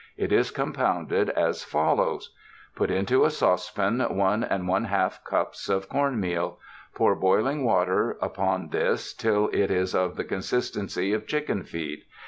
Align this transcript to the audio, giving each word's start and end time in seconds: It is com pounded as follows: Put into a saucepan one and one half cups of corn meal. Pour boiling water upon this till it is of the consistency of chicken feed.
It 0.17 0.31
is 0.31 0.49
com 0.49 0.73
pounded 0.73 1.29
as 1.29 1.63
follows: 1.63 2.33
Put 2.75 2.89
into 2.89 3.23
a 3.23 3.29
saucepan 3.29 3.99
one 4.17 4.43
and 4.43 4.67
one 4.67 4.85
half 4.85 5.23
cups 5.23 5.69
of 5.69 5.87
corn 5.89 6.19
meal. 6.19 6.57
Pour 6.95 7.13
boiling 7.15 7.63
water 7.63 8.17
upon 8.19 8.69
this 8.69 9.13
till 9.13 9.49
it 9.53 9.69
is 9.69 9.93
of 9.93 10.15
the 10.15 10.23
consistency 10.23 11.13
of 11.13 11.27
chicken 11.27 11.61
feed. 11.61 12.01